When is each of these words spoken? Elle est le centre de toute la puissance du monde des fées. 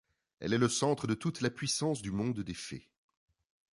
Elle 0.39 0.53
est 0.53 0.57
le 0.57 0.67
centre 0.67 1.05
de 1.05 1.13
toute 1.13 1.41
la 1.41 1.51
puissance 1.51 2.01
du 2.01 2.09
monde 2.11 2.39
des 2.39 2.55
fées. 2.55 2.89